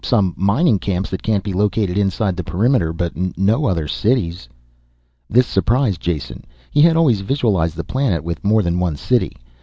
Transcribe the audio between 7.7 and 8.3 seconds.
the planet